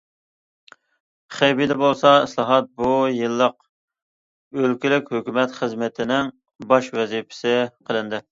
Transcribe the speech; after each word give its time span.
خېبېيدا 1.39 1.75
بولسا 1.81 2.13
ئىسلاھات 2.21 2.71
بۇ 2.83 2.93
يىللىق 3.17 3.59
ئۆلكىلىك 4.63 5.13
ھۆكۈمەت 5.17 5.53
خىزمىتىنىڭ 5.61 6.33
باش 6.73 6.89
ۋەزىپىسى 7.01 7.55
قىلىندى. 7.91 8.19